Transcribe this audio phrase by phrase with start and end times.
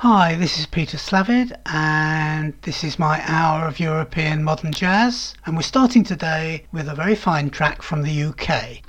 [0.00, 5.34] Hi, this is Peter Slavid, and this is my hour of European modern jazz.
[5.46, 8.82] And we're starting today with a very fine track from the UK.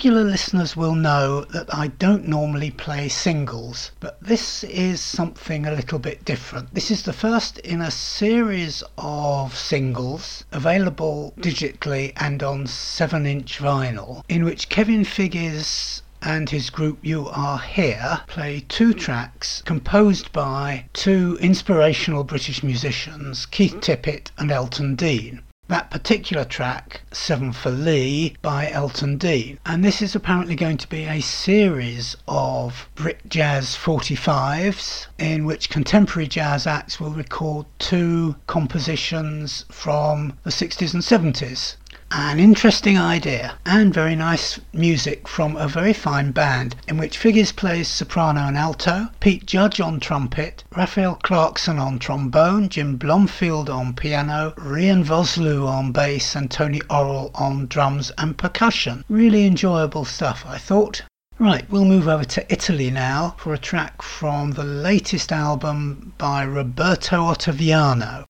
[0.00, 5.72] Regular listeners will know that I don't normally play singles, but this is something a
[5.72, 6.72] little bit different.
[6.72, 13.58] This is the first in a series of singles available digitally and on 7 inch
[13.58, 20.32] vinyl, in which Kevin Figes and his group You Are Here play two tracks composed
[20.32, 27.70] by two inspirational British musicians, Keith Tippett and Elton Dean that particular track, Seven for
[27.70, 29.56] Lee, by Elton Dean.
[29.64, 35.70] And this is apparently going to be a series of Brit Jazz 45s in which
[35.70, 41.76] contemporary jazz acts will record two compositions from the 60s and 70s.
[42.12, 47.52] An interesting idea and very nice music from a very fine band in which Figes
[47.54, 53.94] plays soprano and alto, Pete Judge on trumpet, Raphael Clarkson on trombone, Jim Blomfield on
[53.94, 59.04] piano, Riaan Vosloo on bass, and Tony Orrell on drums and percussion.
[59.08, 61.02] Really enjoyable stuff, I thought.
[61.38, 66.42] Right, we'll move over to Italy now for a track from the latest album by
[66.42, 68.24] Roberto Ottaviano.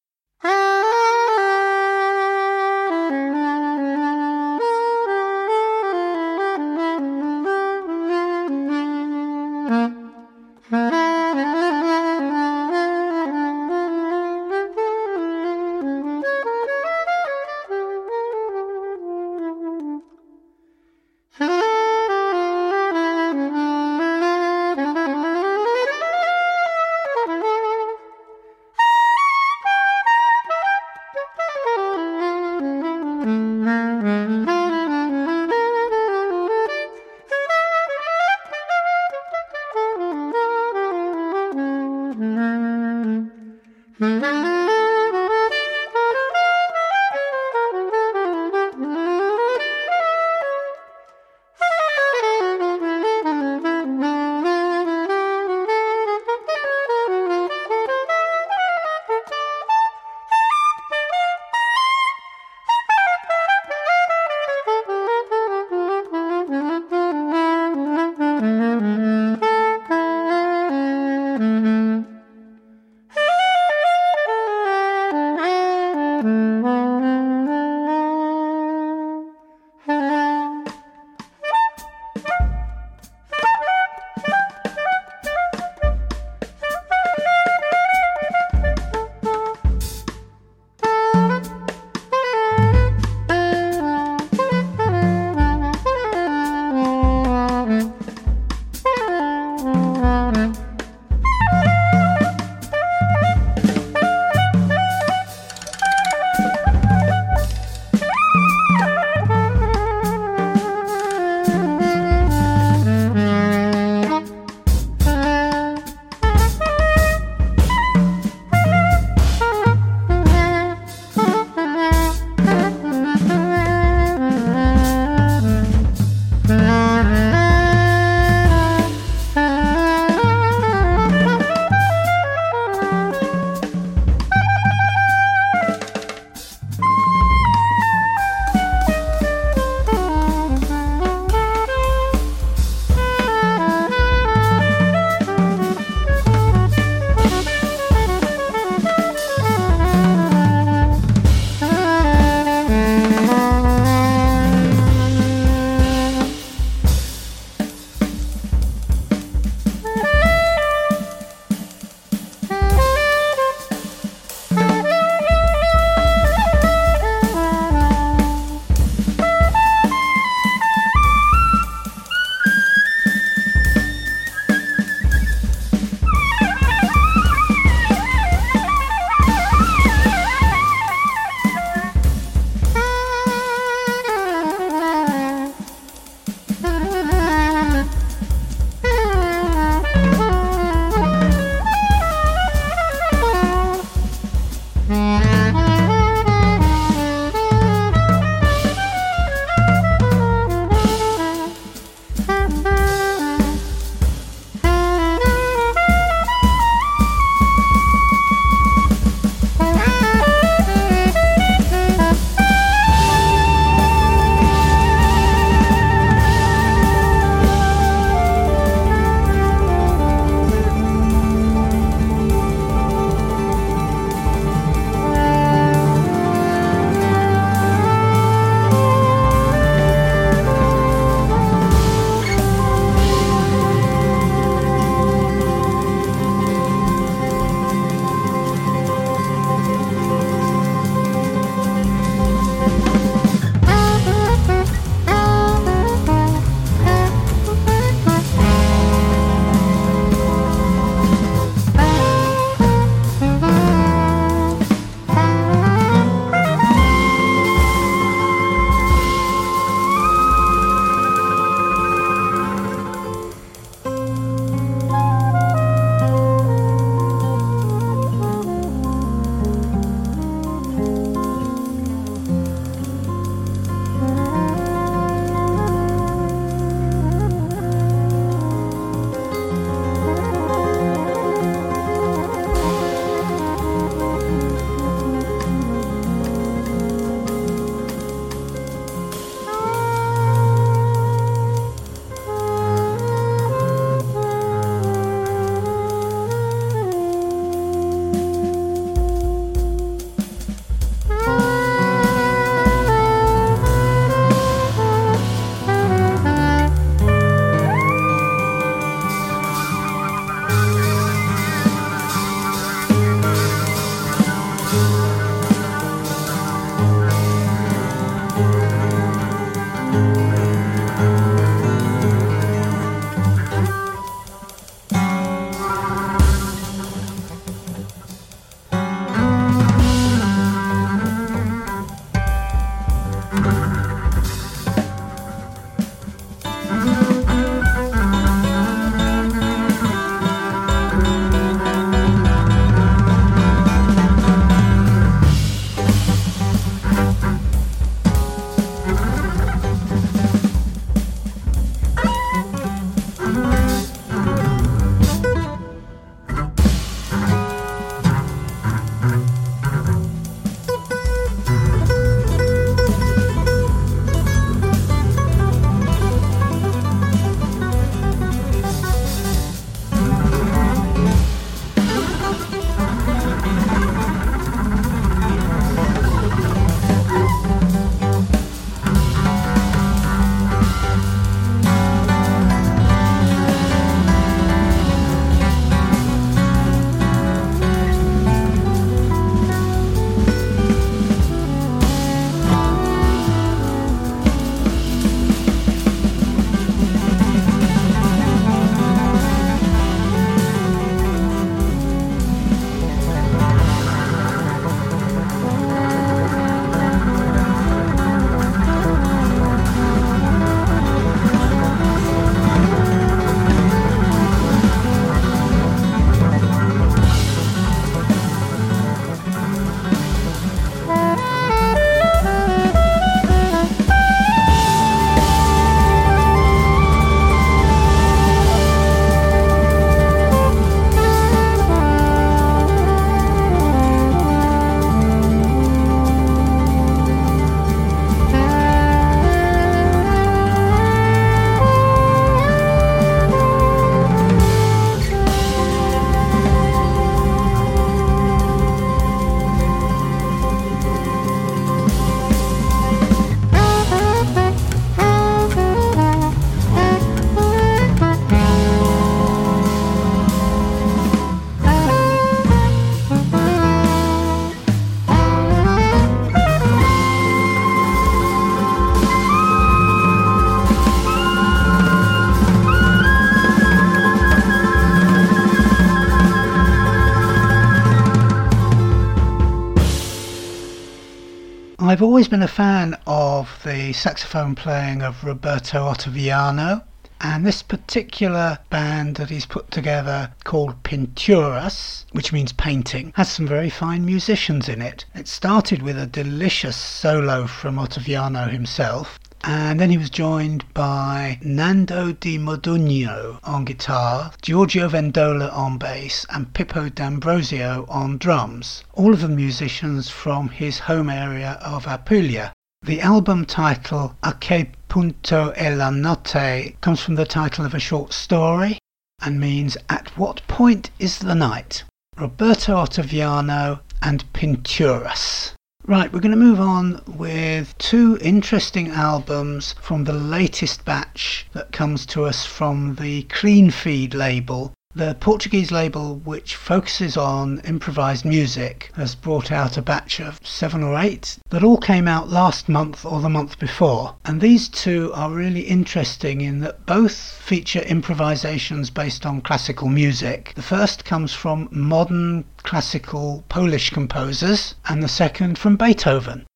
[482.21, 486.83] Always been a fan of the saxophone playing of Roberto Ottaviano,
[487.23, 493.47] and this particular band that he's put together called Pinturas, which means painting, has some
[493.47, 495.07] very fine musicians in it.
[495.15, 501.39] It started with a delicious solo from Ottaviano himself, and then he was joined by
[501.43, 509.15] Nando Di Modugno on guitar, Giorgio Vendola on bass, and Pippo D'Ambrosio on drums, all
[509.15, 512.53] of the musicians from his home area of Apulia.
[512.83, 517.79] The album title A che punto è la notte comes from the title of a
[517.79, 518.79] short story
[519.23, 521.85] and means At what point is the night?
[522.17, 525.53] Roberto Ottaviano and Pinturas.
[525.91, 531.73] Right, we're going to move on with two interesting albums from the latest batch that
[531.73, 538.25] comes to us from the Clean Feed label the Portuguese label, which focuses on improvised
[538.25, 542.69] music, has brought out a batch of seven or eight that all came out last
[542.69, 544.17] month or the month before.
[544.25, 550.53] And these two are really interesting in that both feature improvisations based on classical music.
[550.57, 556.47] The first comes from modern classical Polish composers, and the second from Beethoven.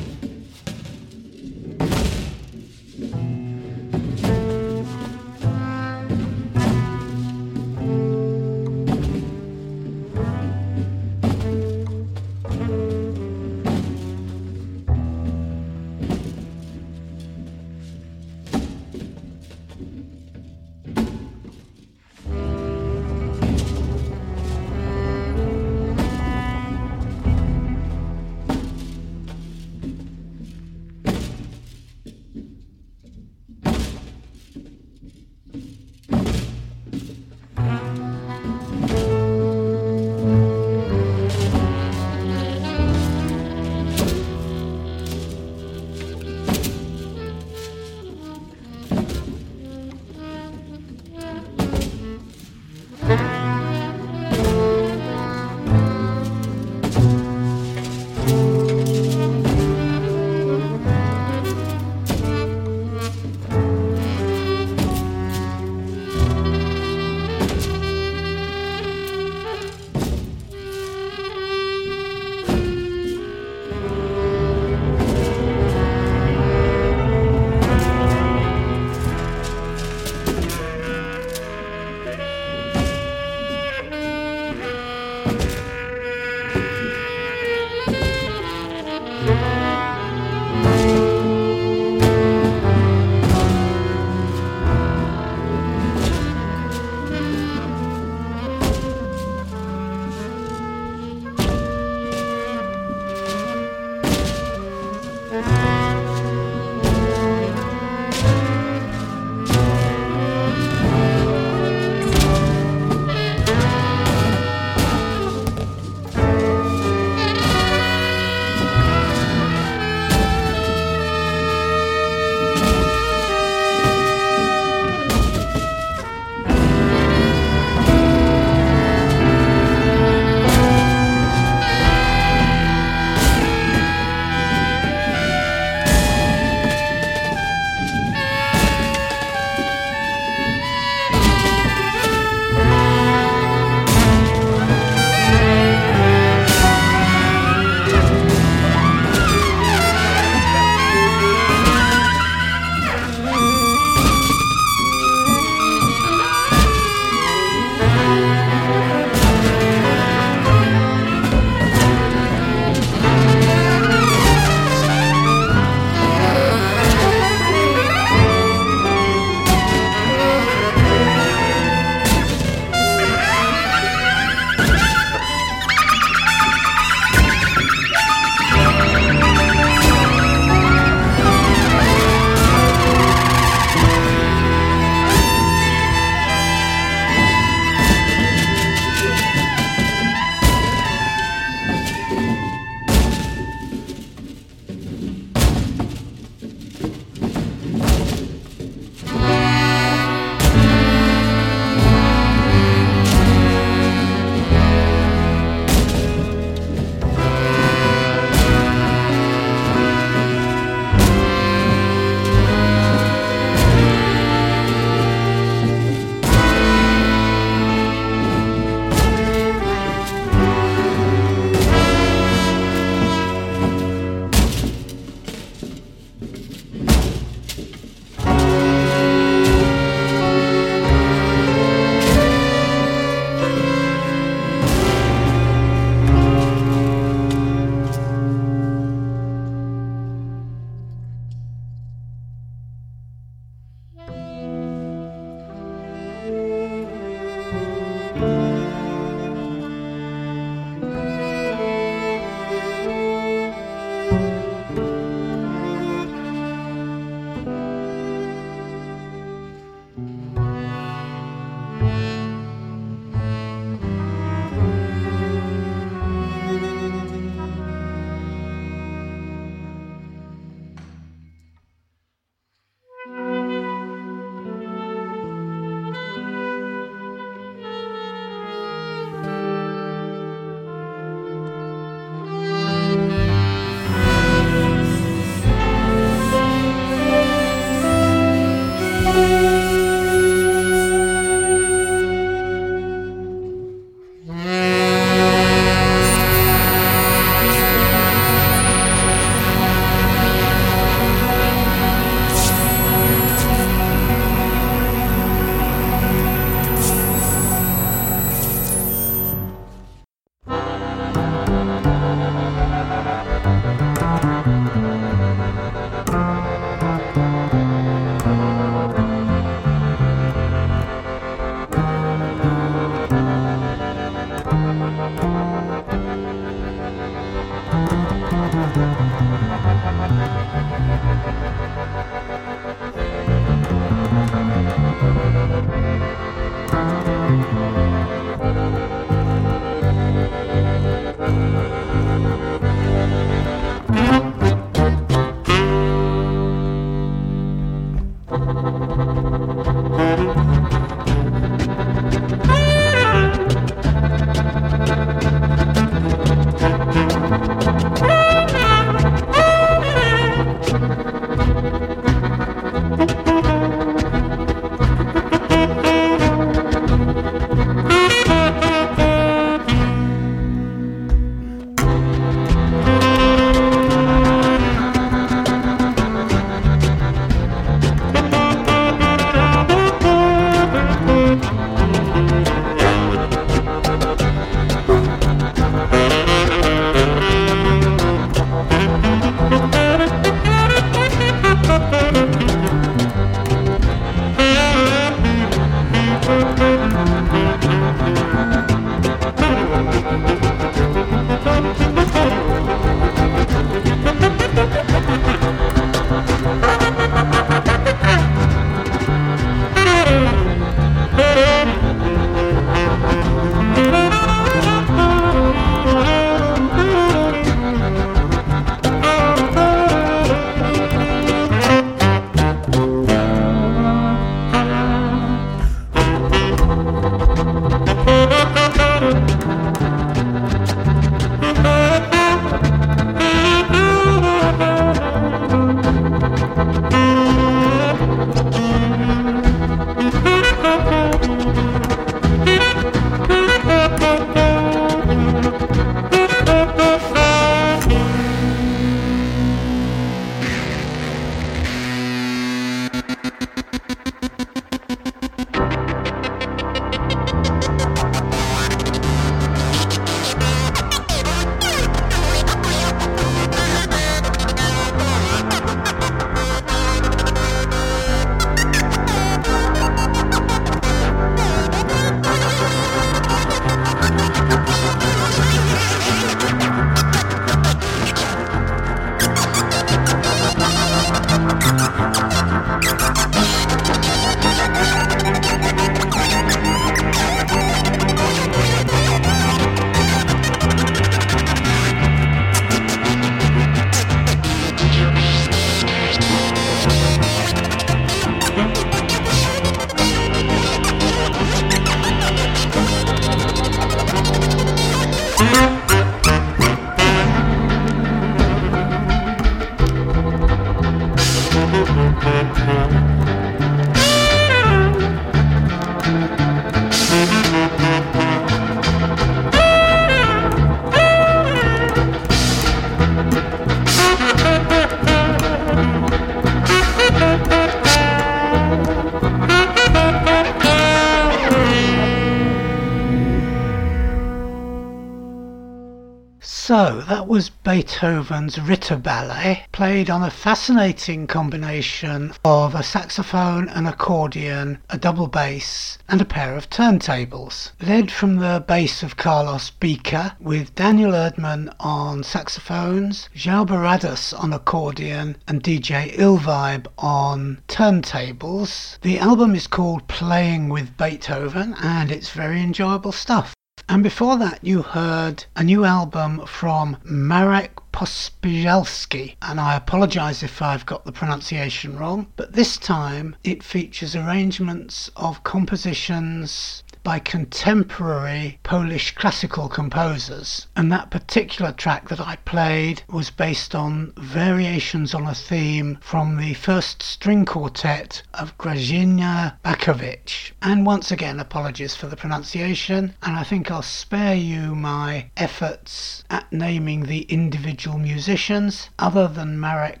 [537.34, 544.96] Was Beethoven's Ritter Ballet, played on a fascinating combination of a saxophone, an accordion, a
[544.96, 547.72] double bass, and a pair of turntables.
[547.80, 554.52] Led from the bass of Carlos Bica, with Daniel Erdmann on saxophones, João Barradas on
[554.52, 558.96] accordion, and DJ Illvibe on turntables.
[559.00, 563.56] The album is called Playing with Beethoven, and it's very enjoyable stuff.
[563.88, 570.62] And before that, you heard a new album from Marek Pospieszalski, and I apologise if
[570.62, 578.58] I've got the pronunciation wrong, but this time it features arrangements of compositions by contemporary
[578.62, 580.66] Polish classical composers.
[580.74, 586.38] And that particular track that I played was based on variations on a theme from
[586.38, 590.52] the first string quartet of Grażyna Bacewicz.
[590.62, 596.24] And once again, apologies for the pronunciation, and I think I'll spare you my efforts
[596.30, 600.00] at naming the individual musicians, other than Marek.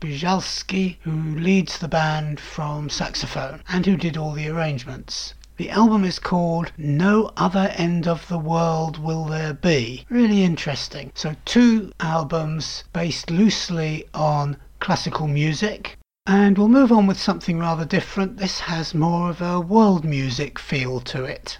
[0.00, 5.34] Bijalski, who leads the band from saxophone and who did all the arrangements.
[5.58, 10.06] The album is called No Other End of the World Will There Be.
[10.08, 11.10] Really interesting.
[11.16, 15.98] So, two albums based loosely on classical music.
[16.28, 18.36] And we'll move on with something rather different.
[18.36, 21.58] This has more of a world music feel to it.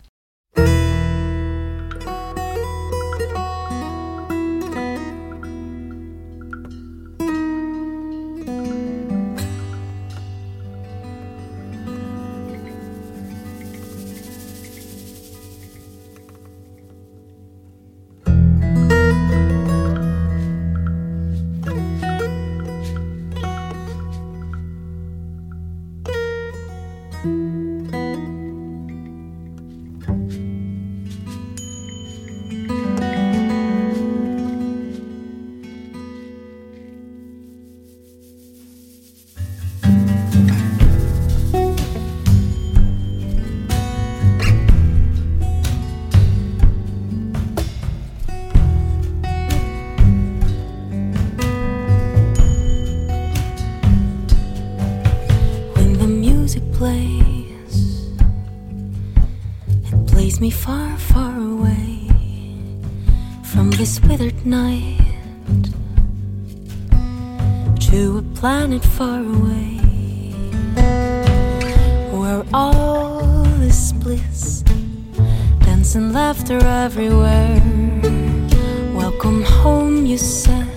[64.09, 64.97] Withered night
[67.79, 69.77] to a planet far away
[72.11, 74.62] where all is bliss,
[75.61, 77.61] dance and laughter everywhere.
[78.94, 80.67] Welcome home, you said.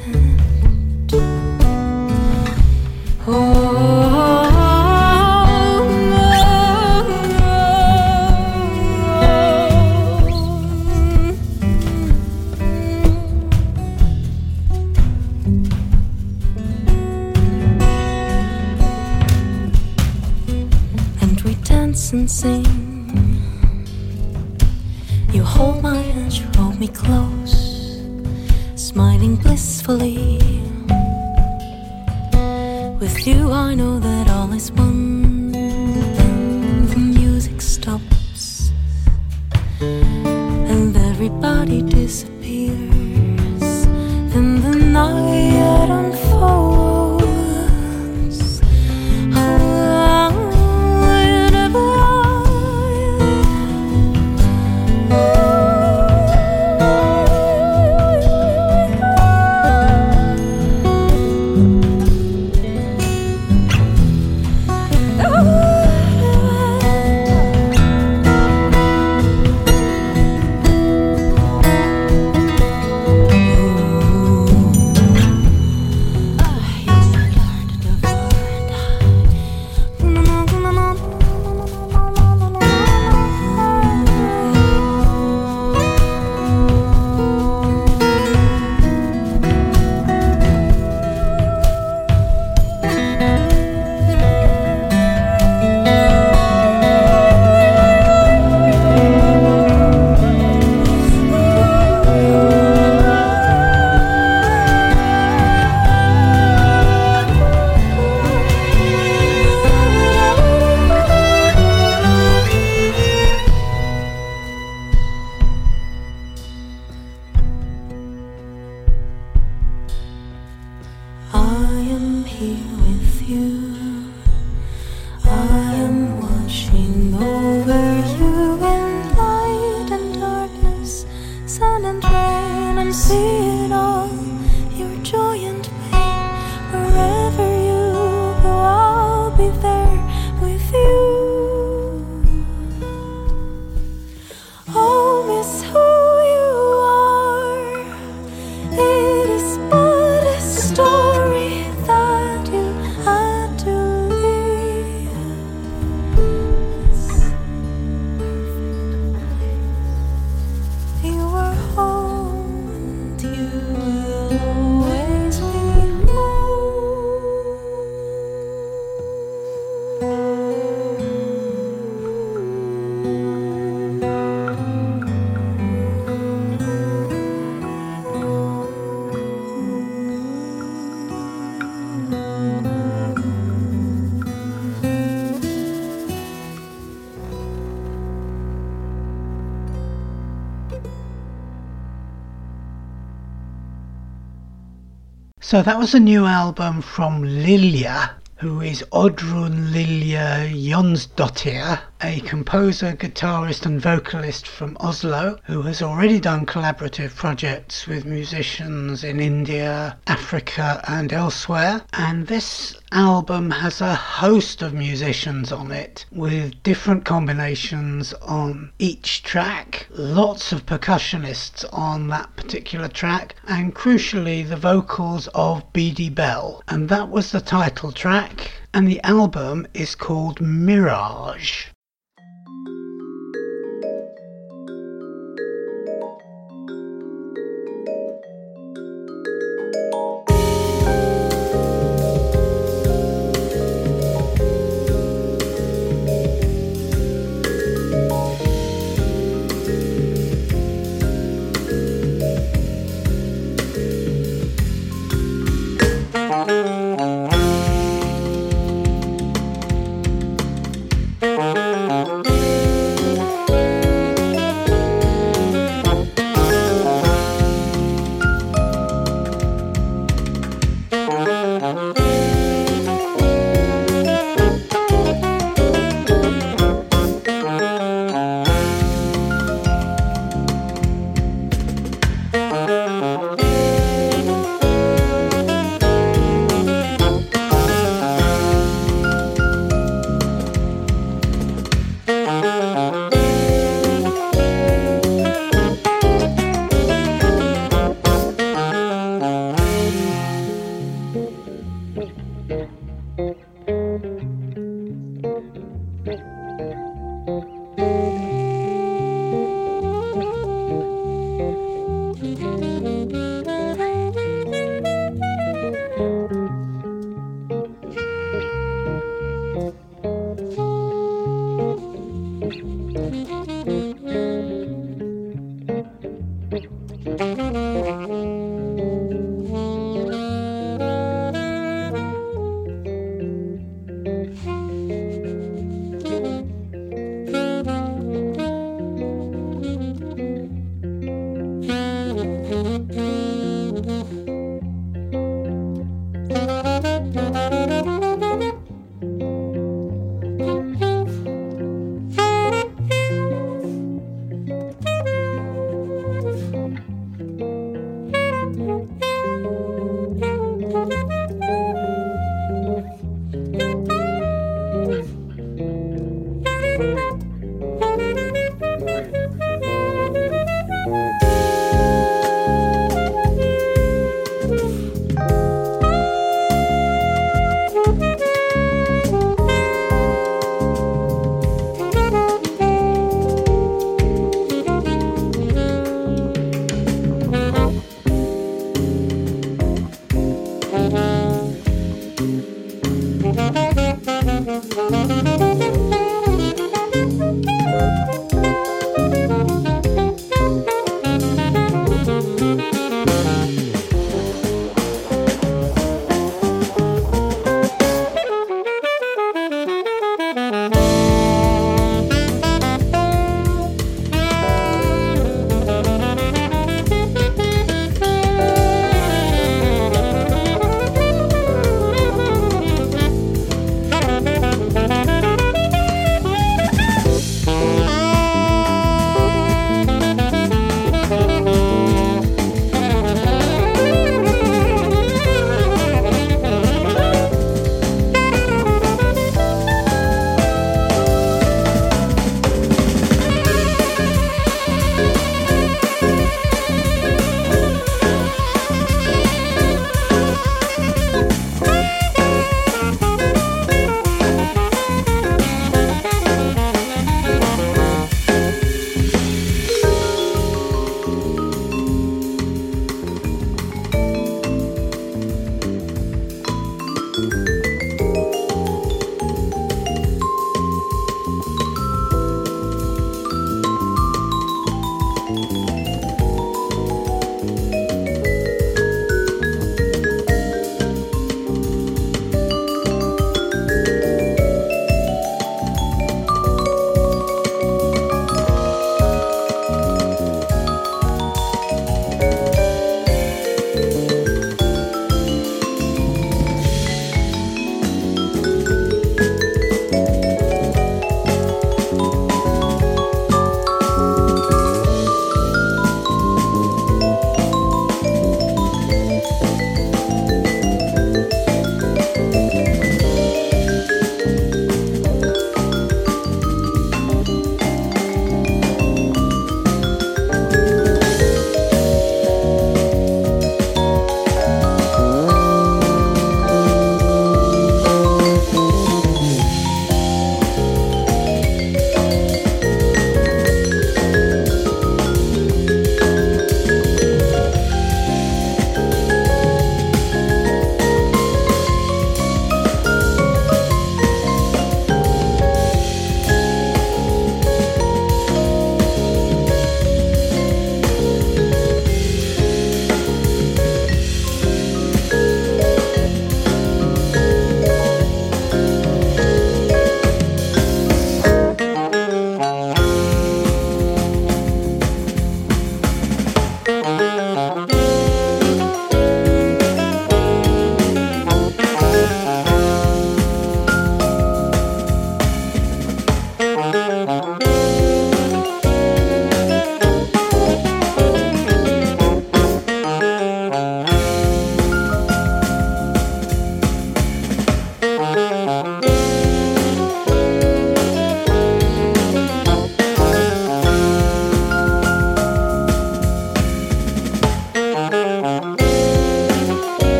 [195.51, 201.77] So that was a new album from Lilja, who is Oddrun Lilja Jonsdottir,
[202.11, 209.05] a composer, guitarist, and vocalist from Oslo who has already done collaborative projects with musicians
[209.05, 211.81] in India, Africa, and elsewhere.
[211.93, 219.23] And this album has a host of musicians on it with different combinations on each
[219.23, 226.61] track, lots of percussionists on that particular track, and crucially the vocals of BD Bell.
[226.67, 231.67] And that was the title track, and the album is called Mirage.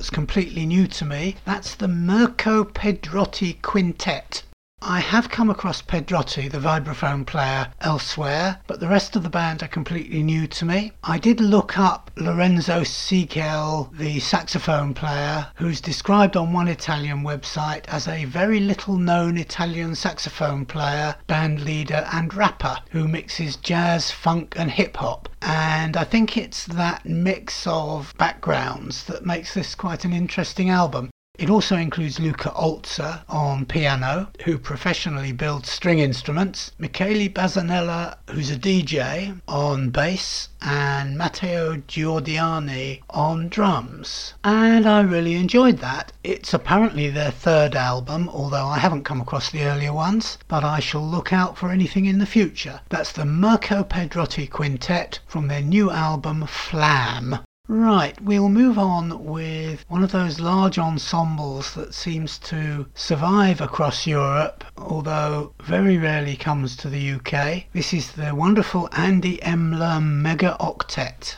[0.00, 1.36] That's completely new to me.
[1.44, 4.44] That's the Mirko Pedrotti Quintet.
[4.82, 9.62] I have come across Pedrotti, the vibraphone player, elsewhere, but the rest of the band
[9.62, 10.92] are completely new to me.
[11.04, 17.84] I did look up Lorenzo Siegel, the saxophone player, who's described on one Italian website
[17.88, 24.10] as a very little known Italian saxophone player, band leader, and rapper who mixes jazz,
[24.10, 25.28] funk, and hip hop.
[25.42, 31.10] And I think it's that mix of backgrounds that makes this quite an interesting album.
[31.40, 38.50] It also includes Luca Olzer on piano, who professionally builds string instruments, Michele Bazanella, who's
[38.50, 44.34] a DJ, on bass, and Matteo Giordiani on drums.
[44.44, 46.12] And I really enjoyed that.
[46.22, 50.78] It's apparently their third album, although I haven't come across the earlier ones, but I
[50.78, 52.82] shall look out for anything in the future.
[52.90, 57.38] That's the Mirko Pedrotti Quintet from their new album Flam.
[57.72, 64.08] Right, we'll move on with one of those large ensembles that seems to survive across
[64.08, 67.66] Europe, although very rarely comes to the UK.
[67.72, 71.36] This is the wonderful Andy Emler Mega Octet.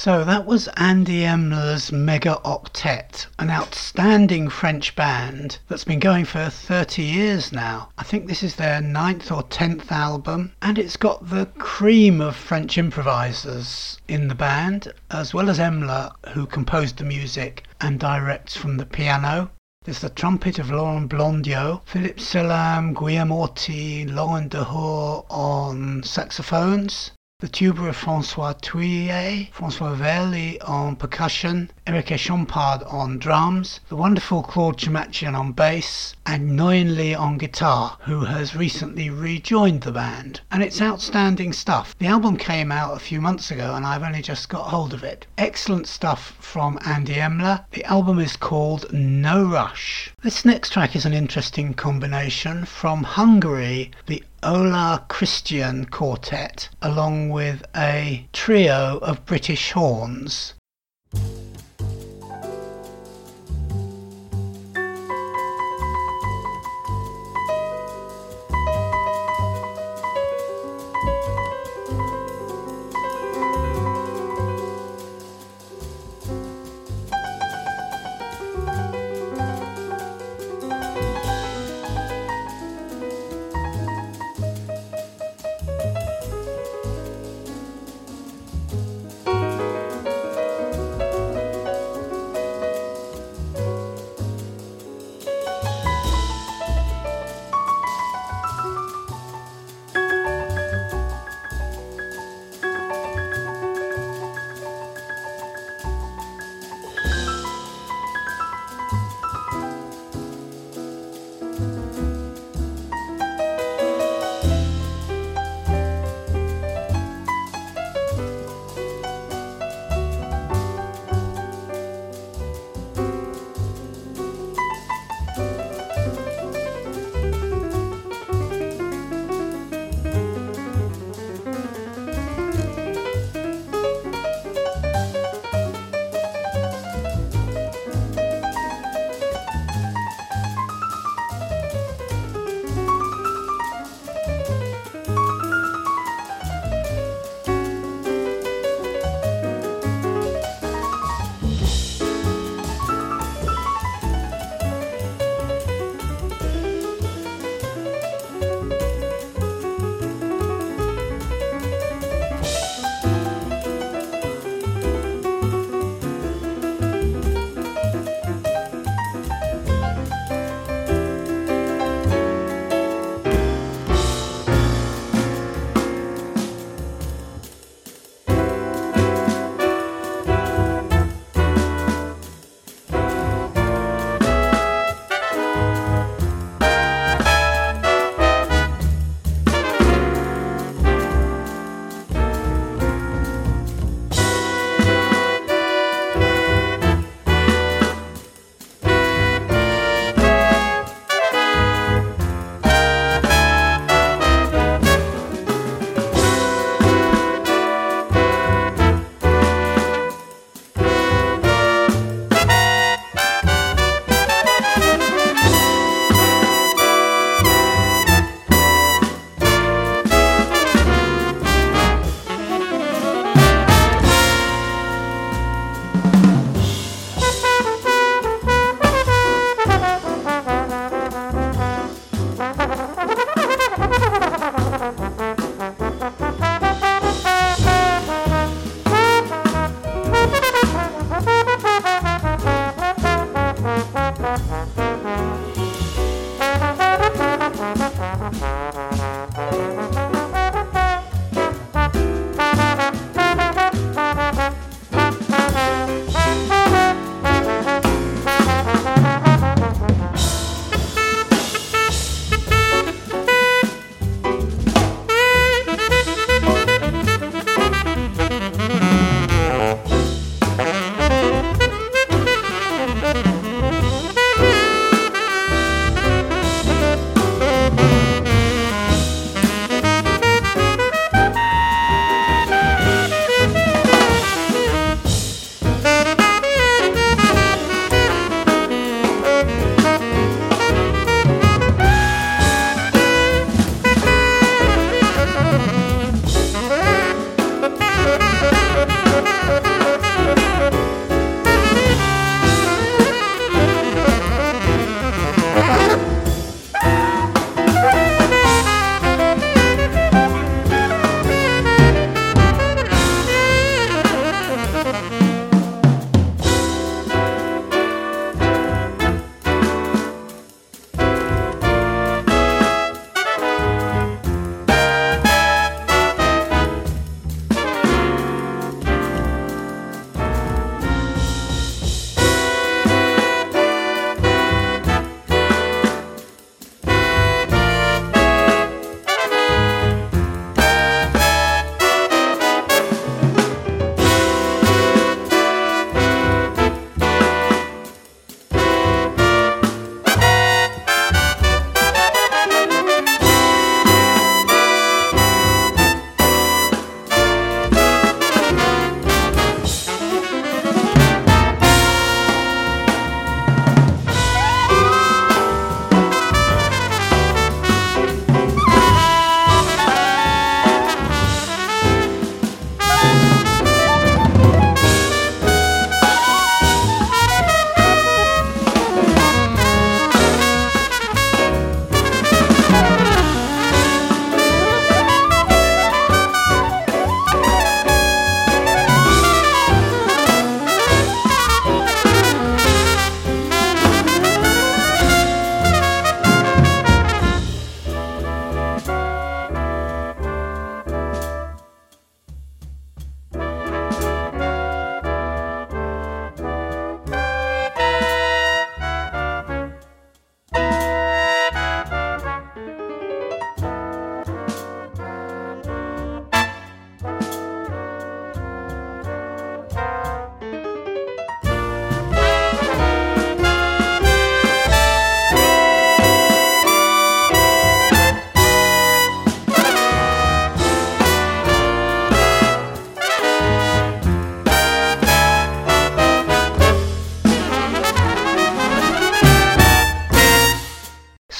[0.00, 6.48] So that was Andy Emler's Mega Octet, an outstanding French band that's been going for
[6.48, 7.88] 30 years now.
[7.98, 12.36] I think this is their ninth or tenth album, and it's got the cream of
[12.36, 18.56] French improvisers in the band, as well as Emler, who composed the music and directs
[18.56, 19.50] from the piano.
[19.82, 27.46] There's the trumpet of Laurent Blondiau, Philippe Sellam, Guillaume Orti, Laurent Dehors on saxophones, the
[27.46, 34.76] tuba of Francois Thuillier, Francois Verly on percussion, Eric Echampard on drums, the wonderful Claude
[34.76, 40.40] Tchamitchian on bass, and Nguyen Le on guitar, who has recently rejoined the band.
[40.50, 41.96] And it's outstanding stuff.
[42.00, 45.04] The album came out a few months ago and I've only just got hold of
[45.04, 45.24] it.
[45.38, 47.64] Excellent stuff from Andy Emler.
[47.70, 50.12] The album is called No Rush.
[50.24, 57.64] This next track is an interesting combination from Hungary, the Olah Krisztian Quartet, along with
[57.76, 60.54] a trio of British horns.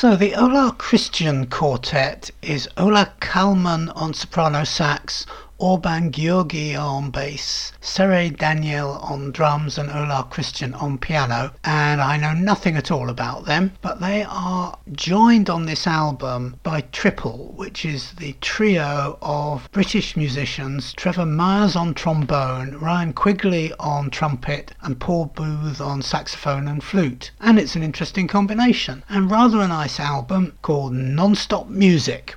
[0.08, 5.26] So the Olah Krisztian Quartet is Olah Kalman on soprano sax,
[5.60, 11.52] Orban Gyorgy on bass, Sere Daniel on drums, and Olah Krisztian on piano.
[11.64, 16.60] And I know nothing at all about them, but they are joined on this album
[16.62, 23.72] by Triple, which is the trio of British musicians Trevor Mires on trombone, Ryan Quigley
[23.80, 27.32] on trumpet, and Paul Booth on saxophone and flute.
[27.40, 32.36] And it's an interesting combination, and rather a nice album called Non-Stop Music.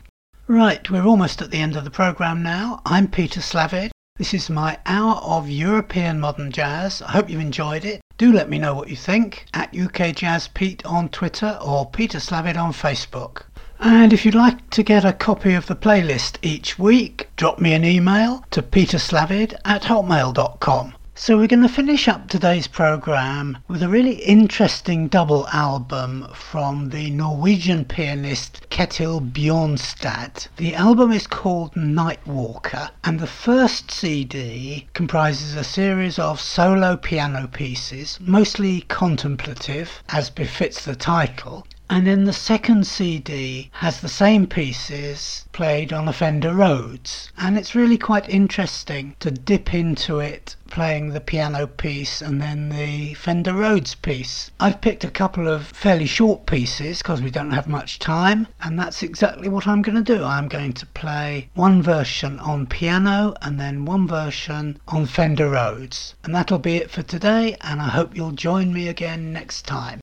[0.51, 2.81] Right, we're almost at the end of the programme now.
[2.85, 3.91] I'm Peter Slavid.
[4.17, 7.01] This is my hour of European modern jazz.
[7.01, 8.01] I hope you've enjoyed it.
[8.17, 12.17] Do let me know what you think at UK Jazz Pete on Twitter or Peter
[12.17, 13.43] Slavid on Facebook.
[13.79, 17.71] And if you'd like to get a copy of the playlist each week, drop me
[17.71, 20.95] an email to peterslavid at hotmail.com.
[21.13, 26.89] So we're going to finish up today's program with a really interesting double album from
[26.89, 30.47] the Norwegian pianist Ketil Bjornstad.
[30.55, 37.45] The album is called Nightwalker and the first CD comprises a series of solo piano
[37.45, 44.47] pieces, mostly contemplative as befits the title, and then the second CD has the same
[44.47, 47.29] pieces played on a Fender Rhodes.
[47.37, 52.69] And it's really quite interesting to dip into it playing the piano piece and then
[52.69, 54.51] the Fender Rhodes piece.
[54.57, 58.79] I've picked a couple of fairly short pieces because we don't have much time, and
[58.79, 60.23] that's exactly what I'm going to do.
[60.23, 66.15] I'm going to play one version on piano and then one version on Fender Rhodes.
[66.23, 70.00] And that'll be it for today, and I hope you'll join me again next time.